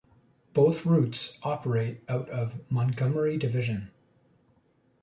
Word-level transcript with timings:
Both 0.53 0.83
Routes 0.83 1.37
operate 1.43 2.01
out 2.09 2.27
of 2.29 2.59
Montgomery 2.71 3.37
division. 3.37 3.91